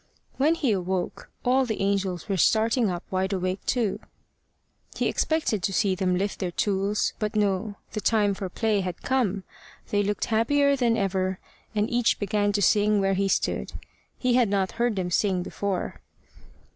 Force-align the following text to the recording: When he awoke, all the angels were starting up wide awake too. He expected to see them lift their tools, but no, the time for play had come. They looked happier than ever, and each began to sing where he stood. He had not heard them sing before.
When 0.37 0.55
he 0.55 0.71
awoke, 0.71 1.29
all 1.45 1.63
the 1.63 1.79
angels 1.79 2.27
were 2.27 2.35
starting 2.35 2.89
up 2.89 3.03
wide 3.11 3.33
awake 3.33 3.63
too. 3.67 3.99
He 4.95 5.07
expected 5.07 5.61
to 5.61 5.71
see 5.73 5.93
them 5.93 6.17
lift 6.17 6.39
their 6.39 6.49
tools, 6.49 7.13
but 7.19 7.35
no, 7.35 7.75
the 7.91 8.01
time 8.01 8.33
for 8.33 8.49
play 8.49 8.79
had 8.81 9.03
come. 9.03 9.43
They 9.91 10.01
looked 10.01 10.25
happier 10.25 10.75
than 10.75 10.97
ever, 10.97 11.39
and 11.75 11.87
each 11.87 12.17
began 12.17 12.51
to 12.53 12.63
sing 12.63 12.99
where 12.99 13.13
he 13.13 13.27
stood. 13.27 13.73
He 14.17 14.33
had 14.33 14.49
not 14.49 14.71
heard 14.71 14.95
them 14.95 15.11
sing 15.11 15.43
before. 15.43 16.01